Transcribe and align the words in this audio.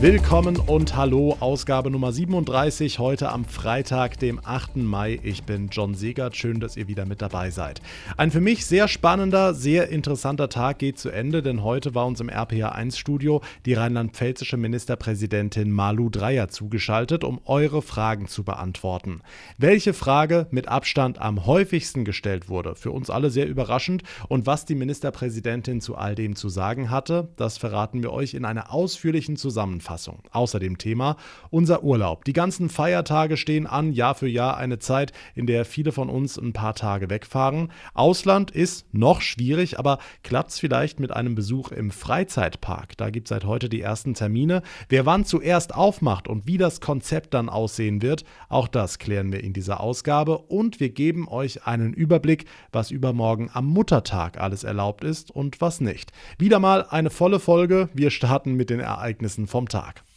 Willkommen 0.00 0.56
und 0.56 0.96
hallo, 0.96 1.36
Ausgabe 1.40 1.90
Nummer 1.90 2.10
37, 2.10 2.98
heute 3.00 3.28
am 3.28 3.44
Freitag, 3.44 4.18
dem 4.18 4.40
8. 4.42 4.76
Mai. 4.76 5.20
Ich 5.22 5.42
bin 5.42 5.68
John 5.70 5.94
Segert, 5.94 6.34
schön, 6.36 6.58
dass 6.58 6.78
ihr 6.78 6.88
wieder 6.88 7.04
mit 7.04 7.20
dabei 7.20 7.50
seid. 7.50 7.82
Ein 8.16 8.30
für 8.30 8.40
mich 8.40 8.64
sehr 8.64 8.88
spannender, 8.88 9.52
sehr 9.52 9.90
interessanter 9.90 10.48
Tag 10.48 10.78
geht 10.78 10.98
zu 10.98 11.10
Ende, 11.10 11.42
denn 11.42 11.62
heute 11.62 11.94
war 11.94 12.06
uns 12.06 12.18
im 12.20 12.30
RPA1-Studio 12.30 13.42
die 13.66 13.74
rheinland-pfälzische 13.74 14.56
Ministerpräsidentin 14.56 15.70
Malu 15.70 16.08
Dreyer 16.08 16.48
zugeschaltet, 16.48 17.22
um 17.22 17.38
eure 17.44 17.82
Fragen 17.82 18.26
zu 18.26 18.42
beantworten. 18.42 19.20
Welche 19.58 19.92
Frage 19.92 20.46
mit 20.50 20.66
Abstand 20.66 21.20
am 21.20 21.44
häufigsten 21.44 22.06
gestellt 22.06 22.48
wurde, 22.48 22.74
für 22.74 22.90
uns 22.90 23.10
alle 23.10 23.28
sehr 23.28 23.46
überraschend 23.46 24.02
und 24.28 24.46
was 24.46 24.64
die 24.64 24.76
Ministerpräsidentin 24.76 25.82
zu 25.82 25.94
all 25.94 26.14
dem 26.14 26.36
zu 26.36 26.48
sagen 26.48 26.88
hatte, 26.88 27.28
das 27.36 27.58
verraten 27.58 28.02
wir 28.02 28.14
euch 28.14 28.32
in 28.32 28.46
einer 28.46 28.72
ausführlichen 28.72 29.36
Zusammenfassung. 29.36 29.89
Zusammenfassung. 29.90 30.22
Außerdem 30.32 30.78
Thema 30.78 31.16
unser 31.50 31.82
Urlaub. 31.82 32.24
Die 32.24 32.32
ganzen 32.32 32.68
Feiertage 32.68 33.36
stehen 33.36 33.66
an, 33.66 33.92
Jahr 33.92 34.14
für 34.14 34.28
Jahr 34.28 34.56
eine 34.56 34.78
Zeit, 34.78 35.12
in 35.34 35.46
der 35.46 35.64
viele 35.64 35.92
von 35.92 36.08
uns 36.08 36.38
ein 36.38 36.52
paar 36.52 36.74
Tage 36.74 37.10
wegfahren. 37.10 37.72
Ausland 37.94 38.50
ist 38.50 38.86
noch 38.92 39.20
schwierig, 39.20 39.78
aber 39.78 39.98
klappt 40.22 40.50
es 40.50 40.58
vielleicht 40.58 41.00
mit 41.00 41.10
einem 41.12 41.34
Besuch 41.34 41.72
im 41.72 41.90
Freizeitpark. 41.90 42.96
Da 42.96 43.10
gibt 43.10 43.26
es 43.26 43.30
seit 43.30 43.44
heute 43.44 43.68
die 43.68 43.80
ersten 43.80 44.14
Termine. 44.14 44.62
Wer 44.88 45.06
wann 45.06 45.24
zuerst 45.24 45.74
aufmacht 45.74 46.28
und 46.28 46.46
wie 46.46 46.58
das 46.58 46.80
Konzept 46.80 47.34
dann 47.34 47.48
aussehen 47.48 48.02
wird, 48.02 48.24
auch 48.48 48.68
das 48.68 48.98
klären 48.98 49.32
wir 49.32 49.42
in 49.42 49.52
dieser 49.52 49.80
Ausgabe 49.80 50.38
und 50.38 50.80
wir 50.80 50.90
geben 50.90 51.28
euch 51.28 51.66
einen 51.66 51.92
Überblick, 51.92 52.44
was 52.72 52.90
übermorgen 52.90 53.50
am 53.52 53.66
Muttertag 53.66 54.40
alles 54.40 54.64
erlaubt 54.64 55.04
ist 55.04 55.30
und 55.30 55.60
was 55.60 55.80
nicht. 55.80 56.12
Wieder 56.38 56.58
mal 56.58 56.86
eine 56.88 57.10
volle 57.10 57.40
Folge. 57.40 57.88
Wir 57.94 58.10
starten 58.10 58.54
mit 58.54 58.70
den 58.70 58.80
Ereignissen 58.80 59.46
vom 59.46 59.68
Tag. 59.68 59.79
Tag. 59.80 60.09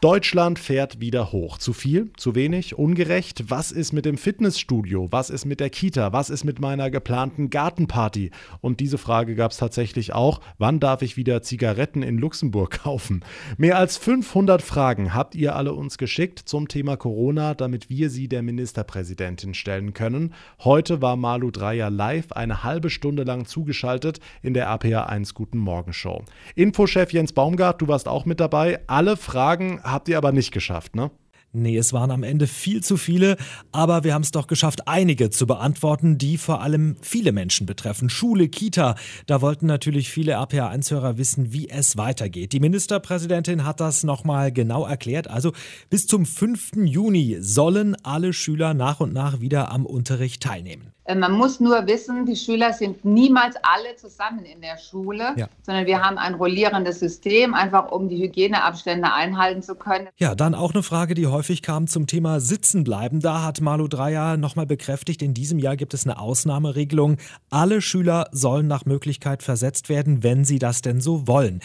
Deutschland 0.00 0.58
fährt 0.58 1.00
wieder 1.00 1.30
hoch. 1.30 1.58
Zu 1.58 1.74
viel? 1.74 2.10
Zu 2.16 2.34
wenig? 2.34 2.78
Ungerecht? 2.78 3.50
Was 3.50 3.70
ist 3.70 3.92
mit 3.92 4.06
dem 4.06 4.16
Fitnessstudio? 4.16 5.08
Was 5.10 5.28
ist 5.28 5.44
mit 5.44 5.60
der 5.60 5.68
Kita? 5.68 6.14
Was 6.14 6.30
ist 6.30 6.42
mit 6.42 6.58
meiner 6.58 6.90
geplanten 6.90 7.50
Gartenparty? 7.50 8.30
Und 8.62 8.80
diese 8.80 8.96
Frage 8.96 9.34
gab 9.34 9.50
es 9.50 9.58
tatsächlich 9.58 10.14
auch. 10.14 10.40
Wann 10.56 10.80
darf 10.80 11.02
ich 11.02 11.18
wieder 11.18 11.42
Zigaretten 11.42 12.02
in 12.02 12.16
Luxemburg 12.16 12.70
kaufen? 12.82 13.22
Mehr 13.58 13.76
als 13.76 13.98
500 13.98 14.62
Fragen 14.62 15.12
habt 15.12 15.34
ihr 15.34 15.54
alle 15.54 15.74
uns 15.74 15.98
geschickt 15.98 16.38
zum 16.38 16.68
Thema 16.68 16.96
Corona, 16.96 17.52
damit 17.52 17.90
wir 17.90 18.08
sie 18.08 18.26
der 18.26 18.40
Ministerpräsidentin 18.40 19.52
stellen 19.52 19.92
können. 19.92 20.32
Heute 20.60 21.02
war 21.02 21.16
Malu 21.16 21.50
Dreyer 21.50 21.90
live 21.90 22.32
eine 22.32 22.64
halbe 22.64 22.88
Stunde 22.88 23.24
lang 23.24 23.44
zugeschaltet 23.44 24.18
in 24.40 24.54
der 24.54 24.70
APA 24.70 25.02
1 25.02 25.34
Guten 25.34 25.58
Morgen 25.58 25.92
Show. 25.92 26.24
Infochef 26.54 27.12
Jens 27.12 27.34
Baumgart, 27.34 27.82
du 27.82 27.88
warst 27.88 28.08
auch 28.08 28.24
mit 28.24 28.40
dabei. 28.40 28.80
Alle 28.86 29.18
Fragen 29.18 29.78
habt 29.92 30.08
ihr 30.08 30.18
aber 30.18 30.32
nicht 30.32 30.52
geschafft, 30.52 30.94
ne? 30.94 31.10
Nee, 31.52 31.76
es 31.76 31.92
waren 31.92 32.12
am 32.12 32.22
Ende 32.22 32.46
viel 32.46 32.80
zu 32.80 32.96
viele, 32.96 33.36
aber 33.72 34.04
wir 34.04 34.14
haben 34.14 34.22
es 34.22 34.30
doch 34.30 34.46
geschafft, 34.46 34.86
einige 34.86 35.30
zu 35.30 35.48
beantworten, 35.48 36.16
die 36.16 36.38
vor 36.38 36.62
allem 36.62 36.94
viele 37.02 37.32
Menschen 37.32 37.66
betreffen. 37.66 38.08
Schule, 38.08 38.48
Kita, 38.48 38.94
da 39.26 39.40
wollten 39.40 39.66
natürlich 39.66 40.10
viele 40.10 40.38
APA1-Hörer 40.38 41.18
wissen, 41.18 41.52
wie 41.52 41.68
es 41.68 41.96
weitergeht. 41.96 42.52
Die 42.52 42.60
Ministerpräsidentin 42.60 43.64
hat 43.64 43.80
das 43.80 44.04
nochmal 44.04 44.52
genau 44.52 44.86
erklärt. 44.86 45.26
Also 45.26 45.52
bis 45.88 46.06
zum 46.06 46.24
5. 46.24 46.84
Juni 46.84 47.38
sollen 47.40 47.96
alle 48.04 48.32
Schüler 48.32 48.72
nach 48.72 49.00
und 49.00 49.12
nach 49.12 49.40
wieder 49.40 49.72
am 49.72 49.86
Unterricht 49.86 50.44
teilnehmen. 50.44 50.92
Äh, 51.10 51.14
man 51.14 51.32
muss 51.32 51.60
nur 51.60 51.86
wissen, 51.86 52.26
die 52.26 52.36
Schüler 52.36 52.72
sind 52.72 53.04
niemals 53.04 53.56
alle 53.62 53.96
zusammen 53.96 54.44
in 54.44 54.60
der 54.60 54.78
Schule, 54.78 55.34
ja. 55.36 55.48
sondern 55.62 55.86
wir 55.86 56.02
haben 56.02 56.18
ein 56.18 56.34
rollierendes 56.34 57.00
System, 57.00 57.54
einfach 57.54 57.90
um 57.90 58.08
die 58.08 58.22
Hygieneabstände 58.22 59.12
einhalten 59.12 59.62
zu 59.62 59.74
können. 59.74 60.08
Ja, 60.16 60.34
dann 60.34 60.54
auch 60.54 60.72
eine 60.72 60.82
Frage, 60.82 61.14
die 61.14 61.26
häufig 61.26 61.62
kam 61.62 61.86
zum 61.86 62.06
Thema 62.06 62.40
Sitzenbleiben. 62.40 63.20
Da 63.20 63.42
hat 63.42 63.60
Malu 63.60 63.88
Dreyer 63.88 64.36
nochmal 64.36 64.66
bekräftigt, 64.66 65.22
in 65.22 65.34
diesem 65.34 65.58
Jahr 65.58 65.76
gibt 65.76 65.94
es 65.94 66.06
eine 66.06 66.18
Ausnahmeregelung. 66.18 67.16
Alle 67.50 67.82
Schüler 67.82 68.28
sollen 68.32 68.66
nach 68.66 68.84
Möglichkeit 68.84 69.42
versetzt 69.42 69.88
werden, 69.88 70.22
wenn 70.22 70.44
sie 70.44 70.58
das 70.58 70.82
denn 70.82 71.00
so 71.00 71.26
wollen. 71.26 71.60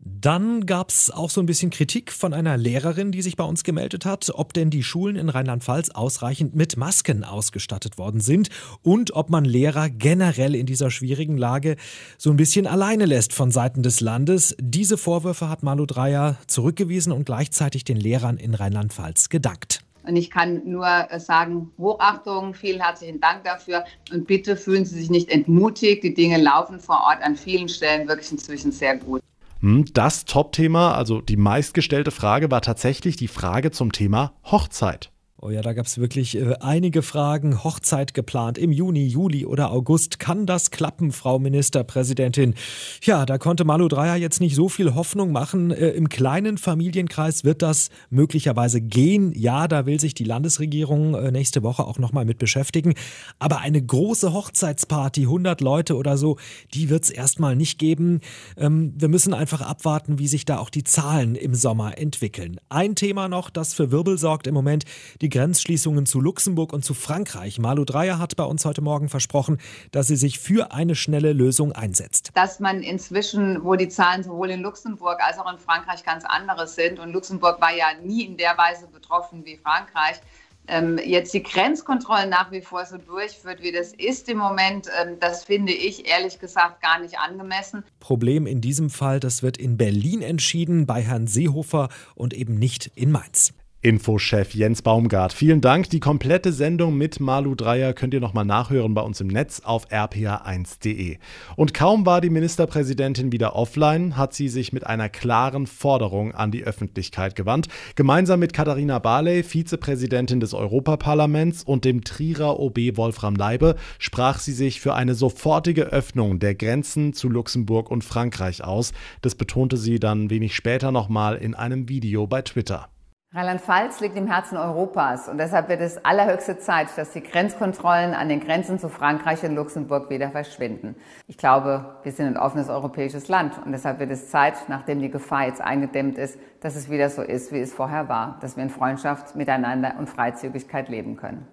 Dann 0.00 0.66
gab 0.66 0.90
es 0.90 1.10
auch 1.10 1.30
so 1.30 1.40
ein 1.40 1.46
bisschen 1.46 1.70
Kritik 1.70 2.12
von 2.12 2.32
einer 2.32 2.56
Lehrerin, 2.56 3.12
die 3.12 3.22
sich 3.22 3.36
bei 3.36 3.44
uns 3.44 3.64
gemeldet 3.64 4.04
hat, 4.04 4.30
ob 4.34 4.52
denn 4.52 4.70
die 4.70 4.82
Schulen 4.82 5.16
in 5.16 5.28
Rheinland-Pfalz 5.28 5.90
ausreichend 5.90 6.54
mit 6.54 6.76
Masken 6.76 7.24
ausgestattet 7.24 7.98
worden 7.98 8.20
sind 8.20 8.48
und 8.82 9.14
ob 9.14 9.30
man 9.30 9.44
Lehrer 9.44 9.88
generell 9.90 10.54
in 10.54 10.66
dieser 10.66 10.90
schwierigen 10.90 11.36
Lage 11.36 11.76
so 12.18 12.30
ein 12.30 12.36
bisschen 12.36 12.66
alleine 12.66 13.06
lässt 13.06 13.32
von 13.32 13.50
Seiten 13.50 13.82
des 13.82 14.00
Landes. 14.00 14.56
Diese 14.60 14.98
Vorwürfe 14.98 15.48
hat 15.48 15.62
Malu 15.62 15.86
Dreyer 15.86 16.36
zurückgewiesen 16.46 17.12
und 17.12 17.24
gleichzeitig 17.24 17.84
den 17.84 17.96
Lehrern 17.96 18.36
in 18.36 18.54
Rheinland-Pfalz 18.54 19.28
gedankt. 19.28 19.84
Und 20.06 20.16
ich 20.16 20.30
kann 20.30 20.62
nur 20.64 20.86
äh, 20.86 21.18
sagen, 21.18 21.70
Hochachtung, 21.78 22.54
vielen 22.54 22.80
herzlichen 22.80 23.20
Dank 23.20 23.44
dafür. 23.44 23.84
Und 24.12 24.26
bitte 24.26 24.56
fühlen 24.56 24.84
Sie 24.84 24.98
sich 24.98 25.10
nicht 25.10 25.30
entmutigt. 25.30 26.04
Die 26.04 26.14
Dinge 26.14 26.36
laufen 26.36 26.78
vor 26.78 27.00
Ort 27.08 27.22
an 27.22 27.36
vielen 27.36 27.68
Stellen 27.68 28.06
wirklich 28.06 28.30
inzwischen 28.30 28.70
sehr 28.70 28.96
gut. 28.96 29.22
Hm, 29.64 29.86
das 29.94 30.26
Top-Thema, 30.26 30.94
also 30.94 31.22
die 31.22 31.38
meistgestellte 31.38 32.10
Frage, 32.10 32.50
war 32.50 32.60
tatsächlich 32.60 33.16
die 33.16 33.28
Frage 33.28 33.70
zum 33.70 33.92
Thema 33.92 34.34
Hochzeit. 34.44 35.10
Oh 35.46 35.50
ja, 35.50 35.60
da 35.60 35.74
gab 35.74 35.84
es 35.84 35.98
wirklich 35.98 36.38
äh, 36.38 36.54
einige 36.60 37.02
Fragen. 37.02 37.64
Hochzeit 37.64 38.14
geplant 38.14 38.56
im 38.56 38.72
Juni, 38.72 39.06
Juli 39.06 39.44
oder 39.44 39.72
August. 39.72 40.18
Kann 40.18 40.46
das 40.46 40.70
klappen, 40.70 41.12
Frau 41.12 41.38
Ministerpräsidentin? 41.38 42.54
Ja, 43.02 43.26
da 43.26 43.36
konnte 43.36 43.66
Malu 43.66 43.88
Dreyer 43.88 44.16
jetzt 44.16 44.40
nicht 44.40 44.54
so 44.54 44.70
viel 44.70 44.94
Hoffnung 44.94 45.32
machen. 45.32 45.70
Äh, 45.70 45.90
Im 45.90 46.08
kleinen 46.08 46.56
Familienkreis 46.56 47.44
wird 47.44 47.60
das 47.60 47.90
möglicherweise 48.08 48.80
gehen. 48.80 49.34
Ja, 49.36 49.68
da 49.68 49.84
will 49.84 50.00
sich 50.00 50.14
die 50.14 50.24
Landesregierung 50.24 51.14
äh, 51.14 51.30
nächste 51.30 51.62
Woche 51.62 51.84
auch 51.84 51.98
nochmal 51.98 52.24
mit 52.24 52.38
beschäftigen. 52.38 52.94
Aber 53.38 53.58
eine 53.58 53.82
große 53.82 54.32
Hochzeitsparty, 54.32 55.24
100 55.24 55.60
Leute 55.60 55.96
oder 55.96 56.16
so, 56.16 56.38
die 56.72 56.88
wird 56.88 57.04
es 57.04 57.10
erstmal 57.10 57.54
nicht 57.54 57.78
geben. 57.78 58.22
Ähm, 58.56 58.94
wir 58.96 59.08
müssen 59.08 59.34
einfach 59.34 59.60
abwarten, 59.60 60.18
wie 60.18 60.26
sich 60.26 60.46
da 60.46 60.56
auch 60.56 60.70
die 60.70 60.84
Zahlen 60.84 61.34
im 61.34 61.54
Sommer 61.54 61.98
entwickeln. 61.98 62.58
Ein 62.70 62.94
Thema 62.94 63.28
noch, 63.28 63.50
das 63.50 63.74
für 63.74 63.90
Wirbel 63.90 64.16
sorgt 64.16 64.46
im 64.46 64.54
Moment, 64.54 64.86
die 65.20 65.33
Grenzschließungen 65.34 66.06
zu 66.06 66.20
Luxemburg 66.20 66.72
und 66.72 66.84
zu 66.84 66.94
Frankreich. 66.94 67.58
Malu 67.58 67.84
Dreyer 67.84 68.20
hat 68.20 68.36
bei 68.36 68.44
uns 68.44 68.64
heute 68.64 68.82
Morgen 68.82 69.08
versprochen, 69.08 69.58
dass 69.90 70.06
sie 70.06 70.14
sich 70.14 70.38
für 70.38 70.70
eine 70.70 70.94
schnelle 70.94 71.32
Lösung 71.32 71.72
einsetzt. 71.72 72.30
Dass 72.34 72.60
man 72.60 72.84
inzwischen, 72.84 73.64
wo 73.64 73.74
die 73.74 73.88
Zahlen 73.88 74.22
sowohl 74.22 74.50
in 74.50 74.60
Luxemburg 74.60 75.18
als 75.20 75.40
auch 75.40 75.52
in 75.52 75.58
Frankreich 75.58 76.04
ganz 76.04 76.24
andere 76.24 76.68
sind, 76.68 77.00
und 77.00 77.12
Luxemburg 77.12 77.60
war 77.60 77.74
ja 77.74 77.86
nie 78.04 78.22
in 78.22 78.36
der 78.36 78.56
Weise 78.56 78.86
betroffen 78.86 79.44
wie 79.44 79.56
Frankreich, 79.56 80.20
ähm, 80.68 81.00
jetzt 81.04 81.34
die 81.34 81.42
Grenzkontrollen 81.42 82.30
nach 82.30 82.52
wie 82.52 82.60
vor 82.60 82.86
so 82.86 82.96
durchführt, 82.96 83.60
wie 83.60 83.72
das 83.72 83.92
ist 83.92 84.28
im 84.28 84.38
Moment, 84.38 84.86
ähm, 85.02 85.16
das 85.18 85.42
finde 85.42 85.72
ich 85.72 86.08
ehrlich 86.08 86.38
gesagt 86.38 86.80
gar 86.80 87.00
nicht 87.00 87.18
angemessen. 87.18 87.82
Problem 87.98 88.46
in 88.46 88.60
diesem 88.60 88.88
Fall, 88.88 89.18
das 89.18 89.42
wird 89.42 89.56
in 89.56 89.78
Berlin 89.78 90.22
entschieden, 90.22 90.86
bei 90.86 91.02
Herrn 91.02 91.26
Seehofer 91.26 91.88
und 92.14 92.34
eben 92.34 92.54
nicht 92.54 92.92
in 92.94 93.10
Mainz. 93.10 93.52
Infochef 93.84 94.54
Jens 94.54 94.80
Baumgart. 94.80 95.34
Vielen 95.34 95.60
Dank. 95.60 95.90
Die 95.90 96.00
komplette 96.00 96.54
Sendung 96.54 96.96
mit 96.96 97.20
Malu 97.20 97.54
Dreyer 97.54 97.92
könnt 97.92 98.14
ihr 98.14 98.20
nochmal 98.20 98.46
nachhören 98.46 98.94
bei 98.94 99.02
uns 99.02 99.20
im 99.20 99.26
Netz 99.26 99.60
auf 99.62 99.90
rpa1.de. 99.90 101.18
Und 101.54 101.74
kaum 101.74 102.06
war 102.06 102.22
die 102.22 102.30
Ministerpräsidentin 102.30 103.30
wieder 103.30 103.54
offline, 103.54 104.16
hat 104.16 104.32
sie 104.32 104.48
sich 104.48 104.72
mit 104.72 104.86
einer 104.86 105.10
klaren 105.10 105.66
Forderung 105.66 106.34
an 106.34 106.50
die 106.50 106.64
Öffentlichkeit 106.64 107.36
gewandt. 107.36 107.68
Gemeinsam 107.94 108.40
mit 108.40 108.54
Katharina 108.54 109.00
Barley, 109.00 109.42
Vizepräsidentin 109.42 110.40
des 110.40 110.54
Europaparlaments 110.54 111.62
und 111.62 111.84
dem 111.84 112.04
Trierer 112.04 112.58
OB 112.58 112.96
Wolfram 112.96 113.36
Leibe 113.36 113.76
sprach 113.98 114.38
sie 114.38 114.54
sich 114.54 114.80
für 114.80 114.94
eine 114.94 115.14
sofortige 115.14 115.92
Öffnung 115.92 116.38
der 116.38 116.54
Grenzen 116.54 117.12
zu 117.12 117.28
Luxemburg 117.28 117.90
und 117.90 118.02
Frankreich 118.02 118.64
aus. 118.64 118.94
Das 119.20 119.34
betonte 119.34 119.76
sie 119.76 120.00
dann 120.00 120.30
wenig 120.30 120.54
später 120.54 120.90
nochmal 120.90 121.36
in 121.36 121.54
einem 121.54 121.90
Video 121.90 122.26
bei 122.26 122.40
Twitter. 122.40 122.88
Rheinland-Pfalz 123.34 123.98
liegt 123.98 124.16
im 124.16 124.28
Herzen 124.28 124.56
Europas 124.56 125.28
und 125.28 125.38
deshalb 125.38 125.68
wird 125.68 125.80
es 125.80 126.04
allerhöchste 126.04 126.56
Zeit, 126.58 126.96
dass 126.96 127.10
die 127.10 127.20
Grenzkontrollen 127.20 128.14
an 128.14 128.28
den 128.28 128.38
Grenzen 128.38 128.78
zu 128.78 128.88
Frankreich 128.88 129.42
und 129.42 129.56
Luxemburg 129.56 130.08
wieder 130.08 130.30
verschwinden. 130.30 130.94
Ich 131.26 131.36
glaube, 131.36 131.96
wir 132.04 132.12
sind 132.12 132.28
ein 132.28 132.36
offenes 132.36 132.68
europäisches 132.68 133.26
Land 133.26 133.54
und 133.64 133.72
deshalb 133.72 133.98
wird 133.98 134.12
es 134.12 134.30
Zeit, 134.30 134.54
nachdem 134.68 135.00
die 135.00 135.10
Gefahr 135.10 135.48
jetzt 135.48 135.60
eingedämmt 135.60 136.16
ist, 136.16 136.38
dass 136.60 136.76
es 136.76 136.88
wieder 136.88 137.10
so 137.10 137.22
ist, 137.22 137.50
wie 137.50 137.58
es 137.58 137.74
vorher 137.74 138.08
war, 138.08 138.38
dass 138.40 138.54
wir 138.56 138.62
in 138.62 138.70
Freundschaft 138.70 139.34
miteinander 139.34 139.96
und 139.98 140.08
Freizügigkeit 140.08 140.88
leben 140.88 141.16
können. 141.16 141.44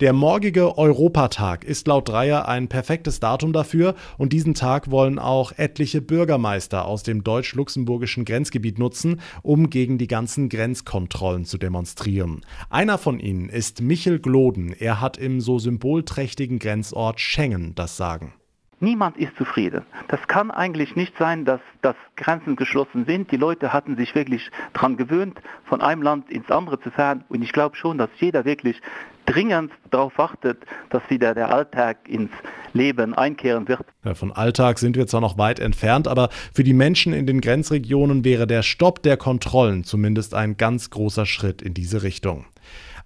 Der 0.00 0.12
morgige 0.12 0.78
Europatag 0.78 1.64
ist 1.64 1.88
laut 1.88 2.08
Dreier 2.08 2.46
ein 2.46 2.68
perfektes 2.68 3.18
Datum 3.18 3.52
dafür 3.52 3.96
und 4.16 4.32
diesen 4.32 4.54
Tag 4.54 4.92
wollen 4.92 5.18
auch 5.18 5.50
etliche 5.56 6.00
Bürgermeister 6.00 6.84
aus 6.84 7.02
dem 7.02 7.24
deutsch-luxemburgischen 7.24 8.24
Grenzgebiet 8.24 8.78
nutzen, 8.78 9.20
um 9.42 9.70
gegen 9.70 9.98
die 9.98 10.06
ganzen 10.06 10.50
Grenzkontrollen 10.50 11.44
zu 11.44 11.58
demonstrieren. 11.58 12.42
Einer 12.70 12.96
von 12.96 13.18
ihnen 13.18 13.48
ist 13.48 13.82
Michel 13.82 14.20
Gloden. 14.20 14.72
Er 14.72 15.00
hat 15.00 15.16
im 15.16 15.40
so 15.40 15.58
symbolträchtigen 15.58 16.60
Grenzort 16.60 17.18
Schengen 17.18 17.74
das 17.74 17.96
Sagen. 17.96 18.34
Niemand 18.80 19.16
ist 19.16 19.34
zufrieden. 19.36 19.84
Das 20.06 20.28
kann 20.28 20.52
eigentlich 20.52 20.94
nicht 20.94 21.18
sein, 21.18 21.44
dass, 21.44 21.60
dass 21.82 21.96
Grenzen 22.14 22.54
geschlossen 22.54 23.06
sind. 23.06 23.32
Die 23.32 23.36
Leute 23.36 23.72
hatten 23.72 23.96
sich 23.96 24.14
wirklich 24.14 24.52
daran 24.72 24.96
gewöhnt, 24.96 25.40
von 25.64 25.80
einem 25.80 26.02
Land 26.02 26.30
ins 26.30 26.48
andere 26.52 26.78
zu 26.78 26.92
fahren. 26.92 27.24
Und 27.28 27.42
ich 27.42 27.52
glaube 27.52 27.74
schon, 27.74 27.98
dass 27.98 28.10
jeder 28.20 28.44
wirklich 28.44 28.80
dringend 29.28 29.72
darauf 29.90 30.16
wartet, 30.18 30.58
dass 30.90 31.02
wieder 31.08 31.34
der 31.34 31.52
Alltag 31.52 32.08
ins 32.08 32.30
Leben 32.72 33.14
einkehren 33.14 33.68
wird. 33.68 33.80
Ja, 34.04 34.14
von 34.14 34.32
Alltag 34.32 34.78
sind 34.78 34.96
wir 34.96 35.06
zwar 35.06 35.20
noch 35.20 35.38
weit 35.38 35.60
entfernt, 35.60 36.08
aber 36.08 36.28
für 36.52 36.64
die 36.64 36.72
Menschen 36.72 37.12
in 37.12 37.26
den 37.26 37.40
Grenzregionen 37.40 38.24
wäre 38.24 38.46
der 38.46 38.62
Stopp 38.62 39.02
der 39.02 39.16
Kontrollen 39.16 39.84
zumindest 39.84 40.34
ein 40.34 40.56
ganz 40.56 40.90
großer 40.90 41.26
Schritt 41.26 41.62
in 41.62 41.74
diese 41.74 42.02
Richtung. 42.02 42.46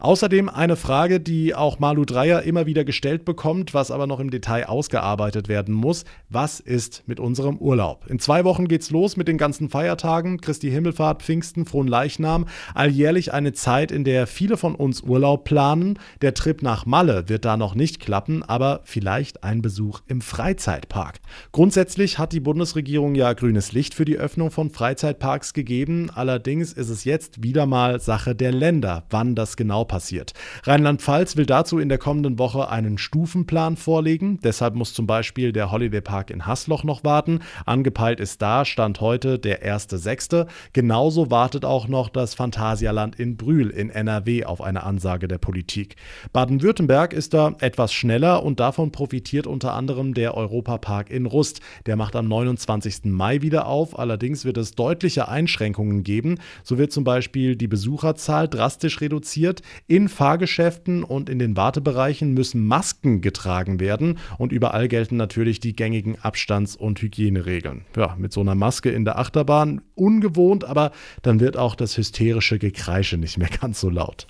Außerdem 0.03 0.49
eine 0.49 0.75
Frage, 0.75 1.21
die 1.21 1.55
auch 1.55 1.79
Malu 1.79 2.05
Dreyer 2.05 2.43
immer 2.43 2.67
wieder 2.67 2.83
gestellt 2.83 3.25
bekommt, 3.25 3.73
was 3.73 3.93
aber 3.93 4.09
noch 4.09 4.19
im 4.19 4.31
Detail 4.31 4.65
ausgearbeitet 4.65 5.47
werden 5.47 5.73
muss. 5.73 6.05
Was 6.29 6.59
ist 6.59 7.05
mit 7.07 7.21
unserem 7.21 7.57
Urlaub? 7.59 8.07
In 8.09 8.19
zwei 8.19 8.45
Wochen 8.45 8.67
geht's 8.67 8.91
los 8.91 9.17
mit 9.17 9.29
den 9.29 9.39
ganzen 9.39 9.71
Feiertagen, 9.71 10.41
Christi 10.41 10.73
Himmelfahrt, 10.73 11.23
Pfingsten, 11.23 11.67
Frohen 11.67 11.87
Leichnam. 11.87 12.47
Alljährlich 12.75 13.33
eine 13.33 13.53
Zeit, 13.53 13.93
in 13.93 14.03
der 14.03 14.27
viele 14.27 14.57
von 14.57 14.75
uns 14.75 15.03
Urlaub 15.03 15.45
planen. 15.45 16.01
Der 16.21 16.35
Trip 16.35 16.63
nach 16.63 16.85
Malle 16.85 17.29
wird 17.29 17.45
da 17.45 17.57
noch 17.57 17.77
nicht 17.77 18.01
klappen, 18.01 18.43
aber 18.43 18.81
vielleicht 18.83 19.45
ein 19.45 19.63
Besuch 19.63 20.01
im 20.09 20.21
Freizeitpark. 20.21 21.21
Grundsätzlich 21.53 22.19
hat 22.19 22.33
die 22.33 22.41
Bundesregierung 22.41 23.15
ja 23.15 23.35
grünes 23.35 23.71
Licht 23.71 23.95
für 23.95 24.05
die 24.05 24.19
Öffnung 24.19 24.51
von 24.51 24.71
Freizeitparks 24.71 25.53
gegeben. 25.53 26.11
Allerdings 26.13 26.73
ist 26.73 26.89
es 26.89 27.05
jetzt 27.05 27.45
wieder 27.45 27.67
mal 27.67 28.01
Sache 28.01 28.35
der 28.35 28.51
Länder, 28.51 29.05
wann 29.09 29.37
das 29.37 29.57
genau 29.57 29.85
passiert. 29.93 30.33
Rheinland-Pfalz 30.65 31.37
will 31.37 31.44
dazu 31.44 31.79
in 31.79 31.91
der 31.91 31.99
kommenden 31.99 32.39
Woche 32.39 32.71
einen 32.71 32.97
Stufenplan 32.97 33.77
vorlegen. 33.77 34.39
Deshalb 34.43 34.75
muss 34.75 34.94
zum 34.94 35.06
Beispiel 35.06 35.53
der 35.53 35.71
Holiday 35.71 36.00
Park 36.00 36.31
in 36.31 36.47
Hasloch 36.47 36.83
noch 36.83 37.05
warten. 37.05 37.41
Angepeilt 37.67 38.19
ist 38.19 38.41
da, 38.41 38.65
Stand 38.65 39.03
heute, 39.03 39.39
der 39.39 39.62
1.6. 39.62 40.47
Genauso 40.73 41.31
wartet 41.31 41.67
auch 41.67 41.89
noch 41.89 42.09
das 42.09 42.33
Phantasialand 42.33 43.21
in 43.21 43.37
Brühl 43.37 43.69
in 43.69 43.91
NRW 43.91 44.47
auf 44.47 44.62
eine 44.62 44.83
Ansage 44.85 45.29
der 45.29 45.37
Politik. 45.37 45.97
Baden-Württemberg 46.33 47.12
ist 47.12 47.35
da 47.35 47.55
etwas 47.61 47.93
schneller 47.93 48.43
und 48.43 48.61
davon 48.61 48.93
profitiert 48.93 49.47
unter 49.47 49.75
anderem 49.75 50.15
der 50.15 50.35
Europapark 50.35 51.11
in 51.11 51.27
Rust. 51.27 51.61
Der 51.85 51.97
macht 51.97 52.17
am 52.17 52.29
29. 52.29 53.05
Mai 53.05 53.43
wieder 53.43 53.67
auf. 53.67 53.99
Allerdings 53.99 54.47
wird 54.47 54.56
es 54.56 54.75
deutliche 54.75 55.29
Einschränkungen 55.29 56.03
geben. 56.03 56.39
So 56.65 56.79
wird 56.79 56.93
zum 56.93 57.05
Beispiel 57.05 57.56
die 57.56 57.69
Besucherzahl 57.69 58.49
drastisch 58.49 59.03
reduziert. 59.03 59.61
In 59.87 60.08
Fahrgeschäften 60.08 61.02
und 61.05 61.29
in 61.29 61.38
den 61.38 61.56
Wartebereichen 61.56 62.32
müssen 62.32 62.67
Masken 62.67 63.20
getragen 63.20 63.81
werden 63.81 64.19
und 64.38 64.52
überall 64.52 64.88
gelten 64.88 65.17
natürlich 65.17 65.61
die 65.61 65.75
gängigen 65.75 66.19
Abstands- 66.20 66.76
und 66.76 67.00
Hygieneregeln. 67.02 67.84
Ja, 67.96 68.14
mit 68.19 68.32
so 68.32 68.40
einer 68.40 68.55
Maske 68.55 68.90
in 68.90 69.05
der 69.05 69.19
Achterbahn 69.19 69.82
ungewohnt, 69.94 70.64
aber 70.64 70.93
dann 71.23 71.40
wird 71.40 71.56
auch 71.56 71.75
das 71.75 71.96
hysterische 71.96 72.58
Gekreische 72.58 73.17
nicht 73.17 73.38
mehr 73.38 73.50
ganz 73.61 73.81
so 73.81 73.90
laut. 73.90 74.26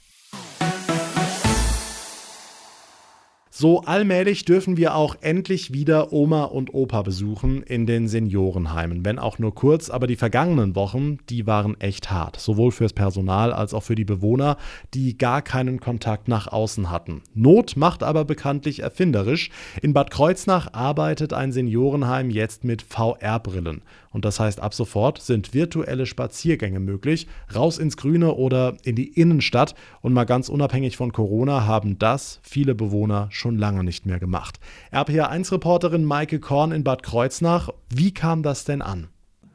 So 3.62 3.82
allmählich 3.82 4.44
dürfen 4.44 4.76
wir 4.76 4.96
auch 4.96 5.14
endlich 5.20 5.72
wieder 5.72 6.12
Oma 6.12 6.42
und 6.42 6.74
Opa 6.74 7.02
besuchen 7.02 7.62
in 7.62 7.86
den 7.86 8.08
Seniorenheimen. 8.08 9.04
Wenn 9.04 9.20
auch 9.20 9.38
nur 9.38 9.54
kurz, 9.54 9.88
aber 9.88 10.08
die 10.08 10.16
vergangenen 10.16 10.74
Wochen, 10.74 11.18
die 11.30 11.46
waren 11.46 11.80
echt 11.80 12.10
hart. 12.10 12.40
Sowohl 12.40 12.72
fürs 12.72 12.92
Personal 12.92 13.52
als 13.52 13.72
auch 13.72 13.84
für 13.84 13.94
die 13.94 14.04
Bewohner, 14.04 14.56
die 14.94 15.16
gar 15.16 15.42
keinen 15.42 15.78
Kontakt 15.78 16.26
nach 16.26 16.48
außen 16.48 16.90
hatten. 16.90 17.22
Not 17.34 17.76
macht 17.76 18.02
aber 18.02 18.24
bekanntlich 18.24 18.80
erfinderisch. 18.80 19.50
In 19.80 19.92
Bad 19.92 20.10
Kreuznach 20.10 20.72
arbeitet 20.72 21.32
ein 21.32 21.52
Seniorenheim 21.52 22.30
jetzt 22.30 22.64
mit 22.64 22.82
VR-Brillen. 22.82 23.82
Und 24.12 24.24
das 24.24 24.38
heißt, 24.40 24.60
ab 24.60 24.74
sofort 24.74 25.20
sind 25.20 25.54
virtuelle 25.54 26.06
Spaziergänge 26.06 26.80
möglich, 26.80 27.26
raus 27.54 27.78
ins 27.78 27.96
Grüne 27.96 28.34
oder 28.34 28.76
in 28.84 28.96
die 28.96 29.08
Innenstadt. 29.08 29.74
Und 30.00 30.12
mal 30.12 30.24
ganz 30.24 30.48
unabhängig 30.48 30.96
von 30.96 31.12
Corona 31.12 31.66
haben 31.66 31.98
das 31.98 32.40
viele 32.42 32.74
Bewohner 32.74 33.28
schon 33.30 33.58
lange 33.58 33.84
nicht 33.84 34.06
mehr 34.06 34.20
gemacht. 34.20 34.60
RPA1-Reporterin 34.92 36.04
Maike 36.04 36.40
Korn 36.40 36.72
in 36.72 36.84
Bad 36.84 37.02
Kreuznach, 37.02 37.70
wie 37.88 38.12
kam 38.12 38.42
das 38.42 38.64
denn 38.64 38.82
an? 38.82 39.08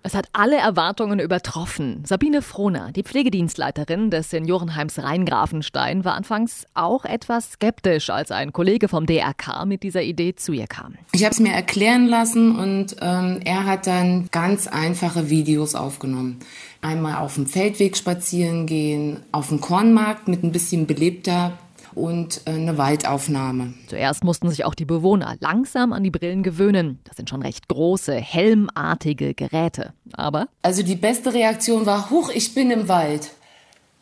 Es 0.07 0.15
hat 0.15 0.29
alle 0.31 0.55
Erwartungen 0.55 1.19
übertroffen. 1.19 2.01
Sabine 2.05 2.41
Frohner, 2.41 2.93
die 2.93 3.03
Pflegedienstleiterin 3.03 4.09
des 4.09 4.29
Seniorenheims 4.29 4.99
Rheingrafenstein, 4.99 6.05
war 6.05 6.13
anfangs 6.13 6.65
auch 6.75 7.03
etwas 7.03 7.51
skeptisch, 7.51 8.09
als 8.09 8.31
ein 8.31 8.53
Kollege 8.53 8.87
vom 8.87 9.05
DRK 9.05 9.65
mit 9.65 9.83
dieser 9.83 10.03
Idee 10.03 10.33
zu 10.33 10.53
ihr 10.53 10.67
kam. 10.67 10.95
Ich 11.11 11.25
habe 11.25 11.33
es 11.33 11.41
mir 11.41 11.51
erklären 11.51 12.07
lassen 12.07 12.55
und 12.55 12.95
ähm, 13.01 13.41
er 13.43 13.65
hat 13.65 13.85
dann 13.85 14.29
ganz 14.31 14.67
einfache 14.67 15.29
Videos 15.29 15.75
aufgenommen. 15.75 16.39
Einmal 16.81 17.17
auf 17.17 17.35
dem 17.35 17.45
Feldweg 17.45 17.97
spazieren 17.97 18.65
gehen, 18.65 19.25
auf 19.33 19.49
dem 19.49 19.59
Kornmarkt 19.59 20.29
mit 20.29 20.41
ein 20.41 20.53
bisschen 20.53 20.87
belebter 20.87 21.57
und 21.97 22.41
äh, 22.45 22.51
eine 22.51 22.77
Waldaufnahme. 22.77 23.73
Zuerst 23.87 24.23
mussten 24.23 24.49
sich 24.49 24.63
auch 24.65 24.75
die 24.75 24.85
Bewohner 24.85 25.35
langsam 25.39 25.93
an 25.93 26.03
die 26.03 26.11
Brillen 26.11 26.43
gewöhnen. 26.43 26.99
Das 27.03 27.17
sind 27.17 27.29
schon 27.29 27.41
recht 27.41 27.67
große, 27.67 28.13
helmartige 28.13 29.33
Geräte. 29.33 29.93
Aber. 30.13 30.47
Also 30.61 30.83
die 30.83 30.95
beste 30.95 31.33
Reaktion 31.33 31.85
war, 31.85 32.09
huch, 32.09 32.29
ich 32.29 32.53
bin 32.53 32.71
im 32.71 32.87
Wald. 32.87 33.31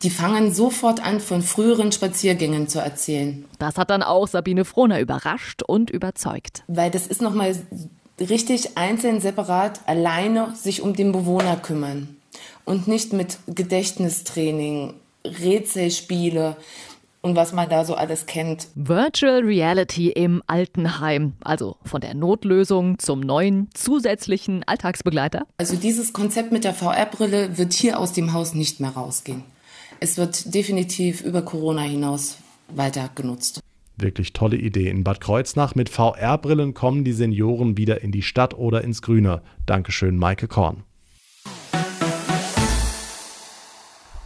Die 0.03 0.09
fangen 0.09 0.53
sofort 0.53 1.03
an, 1.03 1.19
von 1.21 1.41
früheren 1.41 1.91
Spaziergängen 1.91 2.67
zu 2.67 2.79
erzählen. 2.79 3.45
Das 3.59 3.77
hat 3.77 3.89
dann 3.89 4.03
auch 4.03 4.27
Sabine 4.27 4.65
Frohner 4.65 4.99
überrascht 4.99 5.63
und 5.63 5.89
überzeugt. 5.89 6.63
Weil 6.67 6.91
das 6.91 7.07
ist 7.07 7.21
nochmal 7.21 7.55
richtig 8.19 8.77
einzeln, 8.77 9.21
separat, 9.21 9.79
alleine 9.85 10.53
sich 10.55 10.81
um 10.81 10.93
den 10.93 11.11
Bewohner 11.13 11.55
kümmern. 11.55 12.17
Und 12.65 12.87
nicht 12.87 13.13
mit 13.13 13.37
Gedächtnistraining, 13.47 14.95
Rätselspiele 15.23 16.57
und 17.25 17.35
was 17.35 17.53
man 17.53 17.67
da 17.67 17.83
so 17.85 17.95
alles 17.95 18.27
kennt. 18.27 18.67
Virtual 18.75 19.39
Reality 19.39 20.09
im 20.09 20.43
Altenheim, 20.45 21.33
also 21.43 21.75
von 21.83 21.99
der 21.99 22.13
Notlösung 22.13 22.99
zum 22.99 23.19
neuen 23.19 23.67
zusätzlichen 23.73 24.63
Alltagsbegleiter. 24.63 25.47
Also 25.57 25.75
dieses 25.75 26.13
Konzept 26.13 26.51
mit 26.51 26.63
der 26.63 26.75
VR-Brille 26.75 27.57
wird 27.57 27.73
hier 27.73 27.99
aus 27.99 28.13
dem 28.13 28.31
Haus 28.33 28.53
nicht 28.53 28.79
mehr 28.79 28.91
rausgehen. 28.91 29.43
Es 29.99 30.17
wird 30.17 30.53
definitiv 30.53 31.21
über 31.21 31.41
Corona 31.41 31.81
hinaus 31.81 32.37
weiter 32.67 33.09
genutzt. 33.15 33.59
Wirklich 33.97 34.33
tolle 34.33 34.57
Idee. 34.57 34.87
In 34.87 35.03
Bad 35.03 35.19
Kreuznach 35.19 35.73
mit 35.73 35.89
VR-Brillen 35.89 36.75
kommen 36.75 37.03
die 37.03 37.13
Senioren 37.13 37.75
wieder 37.75 38.03
in 38.03 38.11
die 38.11 38.21
Stadt 38.21 38.53
oder 38.53 38.83
ins 38.83 39.01
Grüne. 39.01 39.41
Dankeschön, 39.65 40.15
Maike 40.17 40.47
Korn. 40.47 40.83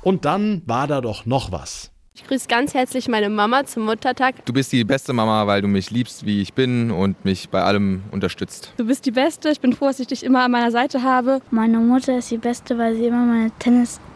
Und 0.01 0.25
dann 0.25 0.63
war 0.65 0.87
da 0.87 0.99
doch 0.99 1.25
noch 1.25 1.53
was. 1.53 1.91
Ich 2.21 2.27
grüße 2.27 2.47
ganz 2.49 2.73
herzlich 2.73 3.07
meine 3.07 3.29
Mama 3.29 3.65
zum 3.65 3.85
Muttertag. 3.85 4.45
Du 4.45 4.51
bist 4.51 4.73
die 4.73 4.83
beste 4.83 5.13
Mama, 5.13 5.47
weil 5.47 5.61
du 5.61 5.69
mich 5.69 5.89
liebst, 5.89 6.25
wie 6.25 6.41
ich 6.41 6.53
bin 6.53 6.91
und 6.91 7.23
mich 7.23 7.49
bei 7.49 7.63
allem 7.63 8.03
unterstützt. 8.11 8.73
Du 8.75 8.85
bist 8.85 9.05
die 9.05 9.11
Beste. 9.11 9.49
Ich 9.49 9.61
bin 9.61 9.71
froh, 9.71 9.85
dass 9.85 10.01
ich 10.01 10.07
dich 10.07 10.25
immer 10.25 10.41
an 10.41 10.51
meiner 10.51 10.69
Seite 10.69 11.01
habe. 11.01 11.39
Meine 11.49 11.77
Mutter 11.79 12.17
ist 12.17 12.29
die 12.29 12.37
Beste, 12.37 12.77
weil 12.77 12.95
sie 12.95 13.05
immer 13.05 13.25
meine 13.25 13.51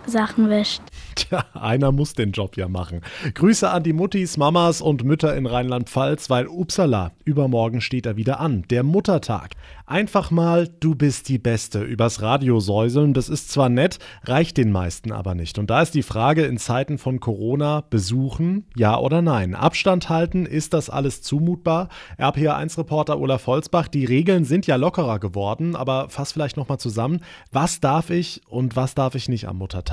Tennissachen 0.04 0.50
wäscht. 0.50 0.82
Tja, 1.16 1.46
einer 1.54 1.92
muss 1.92 2.14
den 2.14 2.32
Job 2.32 2.58
ja 2.58 2.68
machen. 2.68 3.02
Grüße 3.34 3.70
an 3.70 3.84
die 3.84 3.94
Muttis, 3.94 4.38
Mamas 4.38 4.82
und 4.82 5.04
Mütter 5.04 5.36
in 5.36 5.46
Rheinland-Pfalz, 5.46 6.30
weil 6.30 6.48
upsala, 6.48 7.12
übermorgen 7.24 7.82
steht 7.82 8.06
er 8.06 8.16
wieder 8.18 8.40
an, 8.40 8.64
der 8.70 8.84
Muttertag. 8.84 9.52
Einfach 9.86 10.32
mal, 10.32 10.68
du 10.80 10.96
bist 10.96 11.30
die 11.30 11.38
Beste, 11.38 11.84
übers 11.84 12.22
Radio 12.22 12.60
säuseln, 12.60 13.14
das 13.14 13.30
ist 13.30 13.52
zwar 13.52 13.70
nett, 13.70 14.00
reicht 14.24 14.58
den 14.58 14.72
meisten 14.72 15.12
aber 15.12 15.36
nicht. 15.36 15.60
Und 15.60 15.70
da 15.70 15.82
ist 15.82 15.94
die 15.94 16.04
Frage 16.04 16.46
in 16.46 16.58
Zeiten 16.58 16.98
von 16.98 17.20
Corona, 17.20 17.82
besuchen, 17.82 18.66
ja 18.76 18.98
oder 18.98 19.22
nein? 19.22 19.54
Abstand 19.56 20.10
halten, 20.10 20.46
ist 20.46 20.74
das 20.74 20.90
alles 20.90 21.22
zumutbar? 21.22 21.90
RPA1-Reporter 22.18 23.20
Olaf 23.20 23.46
Holzbach, 23.46 23.88
die 23.88 24.06
Regeln 24.06 24.46
sind 24.46 24.66
ja 24.66 24.78
lockerer 24.78 25.20
geworden, 25.20 25.76
aber 25.76 26.10
fass 26.10 26.32
vielleicht 26.32 26.58
nochmal 26.58 26.80
zusammen, 26.80 27.20
was 27.52 27.80
darf 27.80 28.10
ich 28.10 28.42
und 28.48 28.76
was 28.76 28.96
darf 28.96 29.16
ich 29.16 29.30
nicht 29.30 29.48
am 29.48 29.58
Muttertag? 29.58 29.93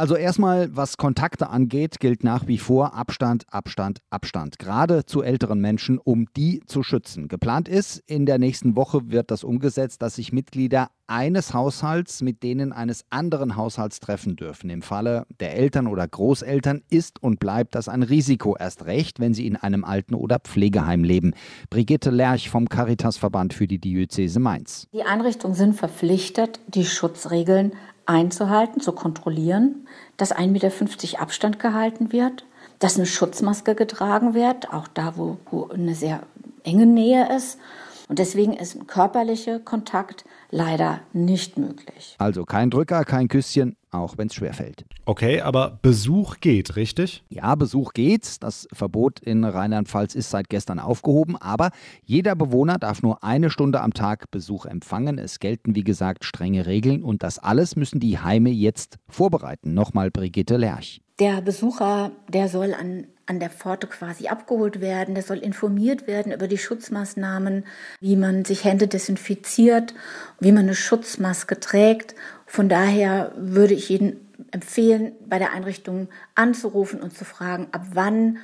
Also 0.00 0.16
erstmal, 0.16 0.74
was 0.74 0.96
Kontakte 0.96 1.50
angeht, 1.50 2.00
gilt 2.00 2.24
nach 2.24 2.46
wie 2.46 2.56
vor 2.56 2.94
Abstand, 2.94 3.44
Abstand, 3.50 3.98
Abstand. 4.08 4.58
Gerade 4.58 5.04
zu 5.04 5.22
älteren 5.22 5.60
Menschen, 5.60 5.98
um 5.98 6.24
die 6.38 6.62
zu 6.64 6.82
schützen. 6.82 7.28
Geplant 7.28 7.68
ist, 7.68 7.98
in 8.06 8.24
der 8.24 8.38
nächsten 8.38 8.76
Woche 8.76 9.10
wird 9.10 9.30
das 9.30 9.44
umgesetzt, 9.44 10.00
dass 10.00 10.14
sich 10.14 10.32
Mitglieder 10.32 10.88
eines 11.06 11.52
Haushalts 11.52 12.22
mit 12.22 12.42
denen 12.42 12.72
eines 12.72 13.04
anderen 13.10 13.56
Haushalts 13.56 14.00
treffen 14.00 14.36
dürfen. 14.36 14.70
Im 14.70 14.80
Falle 14.80 15.26
der 15.38 15.54
Eltern 15.54 15.86
oder 15.86 16.08
Großeltern 16.08 16.80
ist 16.88 17.22
und 17.22 17.38
bleibt 17.38 17.74
das 17.74 17.90
ein 17.90 18.02
Risiko, 18.02 18.56
erst 18.56 18.86
recht, 18.86 19.20
wenn 19.20 19.34
sie 19.34 19.46
in 19.46 19.56
einem 19.56 19.84
Alten- 19.84 20.14
oder 20.14 20.38
Pflegeheim 20.38 21.04
leben. 21.04 21.34
Brigitte 21.68 22.10
Lerch 22.10 22.48
vom 22.48 22.70
Caritasverband 22.70 23.52
für 23.52 23.66
die 23.66 23.78
Diözese 23.78 24.40
Mainz. 24.40 24.86
Die 24.94 25.02
Einrichtungen 25.02 25.56
sind 25.56 25.74
verpflichtet, 25.74 26.60
die 26.68 26.86
Schutzregeln 26.86 27.72
einzuhalten, 28.10 28.80
zu 28.80 28.92
kontrollieren, 28.92 29.86
dass 30.16 30.34
1,50 30.34 30.48
Meter 30.48 31.22
Abstand 31.22 31.58
gehalten 31.58 32.12
wird, 32.12 32.44
dass 32.78 32.96
eine 32.96 33.06
Schutzmaske 33.06 33.74
getragen 33.74 34.34
wird, 34.34 34.72
auch 34.72 34.88
da, 34.88 35.14
wo, 35.16 35.38
wo 35.50 35.68
eine 35.68 35.94
sehr 35.94 36.20
enge 36.64 36.86
Nähe 36.86 37.34
ist. 37.34 37.58
Und 38.10 38.18
deswegen 38.18 38.54
ist 38.54 38.74
ein 38.74 38.88
körperlicher 38.88 39.60
Kontakt 39.60 40.24
leider 40.50 40.98
nicht 41.12 41.56
möglich. 41.56 42.16
Also 42.18 42.44
kein 42.44 42.68
Drücker, 42.68 43.04
kein 43.04 43.28
Küsschen, 43.28 43.76
auch 43.92 44.18
wenn 44.18 44.26
es 44.26 44.34
schwerfällt. 44.34 44.84
Okay, 45.04 45.40
aber 45.42 45.78
Besuch 45.80 46.38
geht, 46.40 46.74
richtig? 46.74 47.22
Ja, 47.28 47.54
Besuch 47.54 47.92
geht. 47.92 48.42
Das 48.42 48.66
Verbot 48.72 49.20
in 49.20 49.44
Rheinland-Pfalz 49.44 50.16
ist 50.16 50.30
seit 50.30 50.48
gestern 50.48 50.80
aufgehoben, 50.80 51.36
aber 51.36 51.70
jeder 52.02 52.34
Bewohner 52.34 52.78
darf 52.78 53.00
nur 53.00 53.22
eine 53.22 53.48
Stunde 53.48 53.80
am 53.80 53.94
Tag 53.94 54.32
Besuch 54.32 54.66
empfangen. 54.66 55.18
Es 55.18 55.38
gelten, 55.38 55.76
wie 55.76 55.84
gesagt, 55.84 56.24
strenge 56.24 56.66
Regeln 56.66 57.04
und 57.04 57.22
das 57.22 57.38
alles 57.38 57.76
müssen 57.76 58.00
die 58.00 58.18
Heime 58.18 58.50
jetzt 58.50 58.98
vorbereiten. 59.08 59.72
Nochmal 59.72 60.10
Brigitte 60.10 60.56
Lerch. 60.56 61.00
Der 61.20 61.42
Besucher, 61.42 62.10
der 62.28 62.48
soll 62.48 62.74
an, 62.74 63.06
an 63.30 63.38
der 63.38 63.48
Pforte 63.48 63.86
quasi 63.86 64.26
abgeholt 64.26 64.80
werden, 64.80 65.14
der 65.14 65.22
soll 65.22 65.38
informiert 65.38 66.08
werden 66.08 66.32
über 66.32 66.48
die 66.48 66.58
Schutzmaßnahmen, 66.58 67.64
wie 68.00 68.16
man 68.16 68.44
sich 68.44 68.64
Hände 68.64 68.88
desinfiziert, 68.88 69.94
wie 70.40 70.50
man 70.50 70.64
eine 70.64 70.74
Schutzmaske 70.74 71.60
trägt. 71.60 72.16
Von 72.44 72.68
daher 72.68 73.32
würde 73.36 73.74
ich 73.74 73.88
Ihnen 73.88 74.16
empfehlen, 74.50 75.12
bei 75.28 75.38
der 75.38 75.52
Einrichtung 75.52 76.08
anzurufen 76.34 77.00
und 77.00 77.16
zu 77.16 77.24
fragen, 77.24 77.68
ab 77.70 77.86
wann 77.92 78.38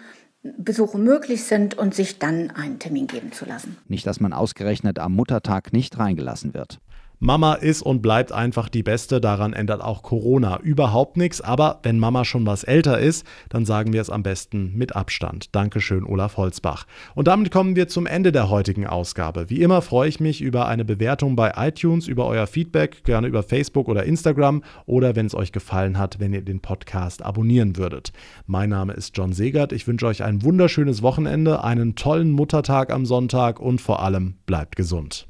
Besuche 0.56 0.98
möglich 0.98 1.42
sind 1.42 1.76
und 1.76 1.92
sich 1.92 2.20
dann 2.20 2.52
einen 2.52 2.78
Termin 2.78 3.08
geben 3.08 3.32
zu 3.32 3.44
lassen. 3.44 3.76
Nicht, 3.88 4.06
dass 4.06 4.20
man 4.20 4.32
ausgerechnet 4.32 5.00
am 5.00 5.14
Muttertag 5.14 5.72
nicht 5.72 5.98
reingelassen 5.98 6.54
wird. 6.54 6.78
Mama 7.18 7.54
ist 7.54 7.80
und 7.80 8.02
bleibt 8.02 8.30
einfach 8.30 8.68
die 8.68 8.82
Beste, 8.82 9.22
daran 9.22 9.54
ändert 9.54 9.82
auch 9.82 10.02
Corona 10.02 10.60
überhaupt 10.60 11.16
nichts. 11.16 11.40
Aber 11.40 11.80
wenn 11.82 11.98
Mama 11.98 12.26
schon 12.26 12.44
was 12.44 12.62
älter 12.62 12.98
ist, 12.98 13.26
dann 13.48 13.64
sagen 13.64 13.94
wir 13.94 14.02
es 14.02 14.10
am 14.10 14.22
besten 14.22 14.74
mit 14.74 14.94
Abstand. 14.94 15.54
Dankeschön, 15.54 16.04
Olaf 16.04 16.36
Holzbach. 16.36 16.86
Und 17.14 17.26
damit 17.26 17.50
kommen 17.50 17.74
wir 17.74 17.88
zum 17.88 18.06
Ende 18.06 18.32
der 18.32 18.50
heutigen 18.50 18.86
Ausgabe. 18.86 19.48
Wie 19.48 19.62
immer 19.62 19.80
freue 19.80 20.10
ich 20.10 20.20
mich 20.20 20.42
über 20.42 20.66
eine 20.68 20.84
Bewertung 20.84 21.36
bei 21.36 21.52
iTunes, 21.56 22.06
über 22.06 22.26
euer 22.26 22.46
Feedback, 22.46 23.04
gerne 23.04 23.28
über 23.28 23.42
Facebook 23.42 23.88
oder 23.88 24.04
Instagram 24.04 24.62
oder 24.84 25.16
wenn 25.16 25.24
es 25.26 25.34
euch 25.34 25.52
gefallen 25.52 25.96
hat, 25.98 26.20
wenn 26.20 26.34
ihr 26.34 26.42
den 26.42 26.60
Podcast 26.60 27.24
abonnieren 27.24 27.78
würdet. 27.78 28.12
Mein 28.46 28.68
Name 28.68 28.92
ist 28.92 29.16
John 29.16 29.32
Segert. 29.32 29.72
Ich 29.72 29.86
wünsche 29.86 30.06
euch 30.06 30.22
ein 30.22 30.42
wunderschönes 30.42 31.00
Wochenende, 31.00 31.64
einen 31.64 31.94
tollen 31.94 32.30
Muttertag 32.30 32.92
am 32.92 33.06
Sonntag 33.06 33.58
und 33.58 33.80
vor 33.80 34.02
allem 34.02 34.34
bleibt 34.44 34.76
gesund. 34.76 35.26